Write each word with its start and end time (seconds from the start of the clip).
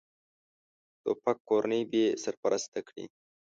توپک 1.01 1.37
کورنۍ 1.49 1.81
بېسرپرسته 1.91 2.79
کړي. 2.87 3.05